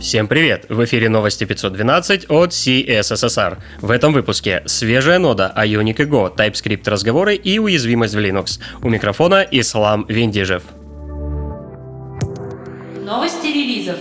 [0.00, 0.64] Всем привет!
[0.70, 3.58] В эфире новости 512 от CSSR.
[3.82, 8.60] В этом выпуске свежая нода Ionic и Go, TypeScript разговоры и уязвимость в Linux.
[8.80, 10.62] У микрофона Ислам Виндижев.
[13.04, 13.96] Новости релизов.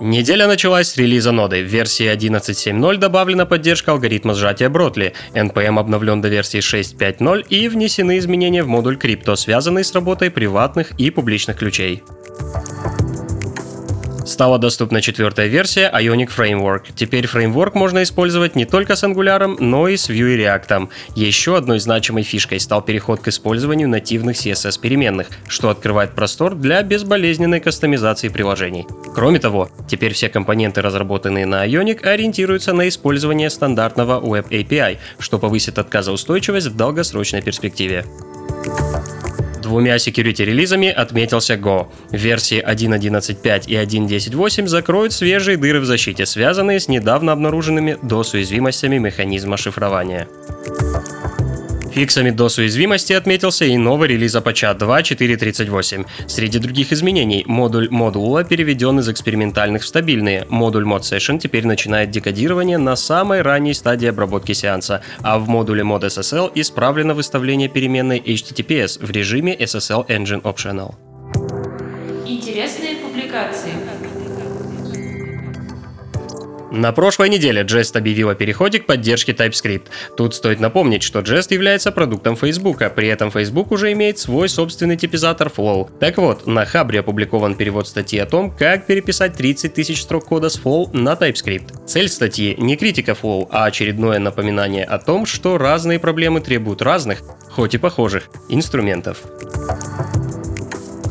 [0.00, 1.60] Неделя началась с релиза ноды.
[1.62, 8.18] В версии 11.7.0 добавлена поддержка алгоритма сжатия Бротли, NPM обновлен до версии 6.5.0 и внесены
[8.18, 12.04] изменения в модуль крипто, связанные с работой приватных и публичных ключей.
[14.38, 16.92] Стала доступна четвертая версия Ionic Framework.
[16.94, 20.90] Теперь фреймворк можно использовать не только с Angular, но и с Vue и React.
[21.16, 27.58] Еще одной значимой фишкой стал переход к использованию нативных CSS-переменных, что открывает простор для безболезненной
[27.58, 28.86] кастомизации приложений.
[29.12, 35.40] Кроме того, теперь все компоненты, разработанные на Ionic, ориентируются на использование стандартного Web API, что
[35.40, 38.04] повысит отказоустойчивость в долгосрочной перспективе.
[39.68, 41.88] Двумя security-релизами отметился Go.
[42.10, 49.58] Версии 1.11.5 и 1.10.8 закроют свежие дыры в защите, связанные с недавно обнаруженными DOS-уязвимостями механизма
[49.58, 50.26] шифрования.
[51.98, 56.06] Фиксами DOS уязвимости отметился и новый релиз Apache 2.4.38.
[56.28, 60.46] Среди других изменений, модуль модула переведен из экспериментальных в стабильные.
[60.48, 65.82] Модуль Mod Session теперь начинает декодирование на самой ранней стадии обработки сеанса, а в модуле
[65.82, 70.94] Mod SSL исправлено выставление переменной HTTPS в режиме SSL Engine Optional.
[72.26, 73.72] Интересные публикации.
[76.70, 79.86] На прошлой неделе Jest объявил о переходе к поддержке TypeScript.
[80.16, 84.48] Тут стоит напомнить, что Jest является продуктом Facebook, а при этом Facebook уже имеет свой
[84.48, 85.88] собственный типизатор Flow.
[85.98, 90.50] Так вот, на Хабре опубликован перевод статьи о том, как переписать 30 тысяч строк кода
[90.50, 91.86] с Flow на TypeScript.
[91.86, 97.22] Цель статьи не критика Flow, а очередное напоминание о том, что разные проблемы требуют разных,
[97.50, 99.22] хоть и похожих, инструментов.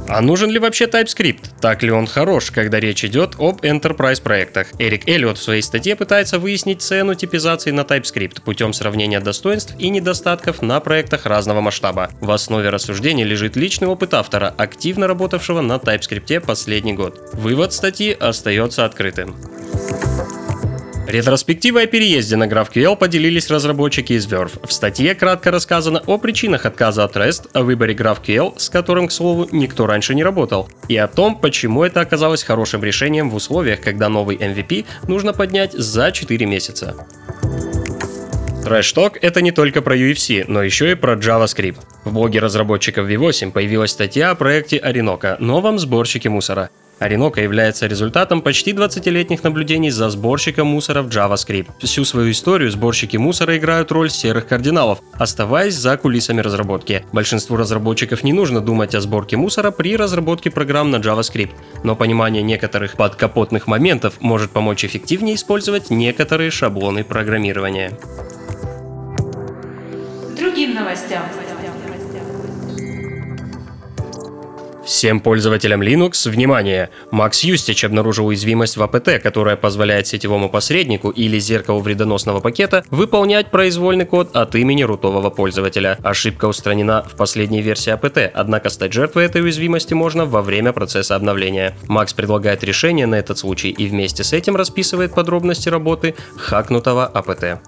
[0.10, 1.60] А нужен ли вообще TypeScript?
[1.60, 4.68] Так ли он хорош, когда речь идет об enterprise проектах?
[4.80, 9.90] Эрик Эллиот в своей статье пытается выяснить цену типизации на TypeScript путем сравнения достоинств и
[9.90, 12.10] недостатков на проектах разного масштаба.
[12.22, 17.20] В основе рассуждений лежит личный опыт автора, активно работавшего на TypeScript последний год.
[17.34, 19.36] Вывод статьи остается открытым.
[21.08, 24.68] Ретроспективой о переезде на GraphQL поделились разработчики из Verve.
[24.68, 29.14] В статье кратко рассказано о причинах отказа от REST, о выборе GraphQL, с которым, к
[29.14, 33.80] слову, никто раньше не работал, и о том, почему это оказалось хорошим решением в условиях,
[33.80, 36.94] когда новый MVP нужно поднять за 4 месяца.
[38.66, 41.78] Trash Talk— это не только про UFC, но еще и про JavaScript.
[42.04, 46.70] В блоге разработчиков V8 появилась статья о проекте Orinoco, новом сборщике мусора.
[47.00, 51.68] Орinoco является результатом почти 20-летних наблюдений за сборщиком мусора в JavaScript.
[51.80, 57.06] Всю свою историю сборщики мусора играют роль серых кардиналов, оставаясь за кулисами разработки.
[57.14, 61.52] Большинству разработчиков не нужно думать о сборке мусора при разработке программ на JavaScript,
[61.84, 67.92] но понимание некоторых подкапотных моментов может помочь эффективнее использовать некоторые шаблоны программирования.
[70.38, 71.24] Другим новостям.
[74.88, 76.90] Всем пользователям Linux, внимание!
[77.12, 83.52] Макс Юстич обнаружил уязвимость в АПТ, которая позволяет сетевому посреднику или зеркалу вредоносного пакета выполнять
[83.52, 85.98] произвольный код от имени рутового пользователя.
[86.04, 91.18] Ошибка устранена в последней версии АПТ, однако стать жертвой этой уязвимости можно во время процесса
[91.18, 91.76] обновления.
[91.90, 97.60] Макс предлагает решение на этот случай и вместе с этим расписывает подробности работы хакнутого АПТ.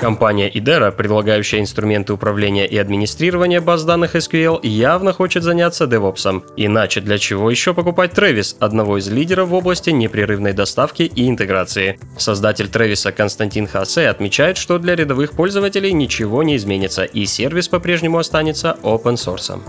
[0.00, 6.42] Компания Idera, предлагающая инструменты управления и администрирования баз данных SQL, явно хочет заняться DevOps.
[6.56, 12.00] Иначе для чего еще покупать Travis, одного из лидеров в области непрерывной доставки и интеграции?
[12.16, 18.16] Создатель Travis Константин Хасе отмечает, что для рядовых пользователей ничего не изменится и сервис по-прежнему
[18.16, 19.60] останется open source.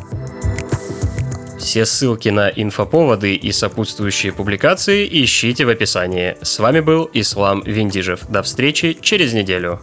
[1.60, 6.38] Все ссылки на инфоповоды и сопутствующие публикации ищите в описании.
[6.42, 8.28] С вами был Ислам Виндижев.
[8.30, 9.82] До встречи через неделю.